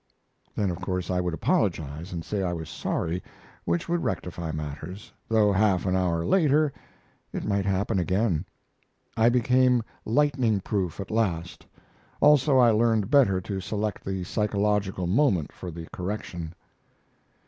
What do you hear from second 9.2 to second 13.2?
became lightning proof at last; also I learned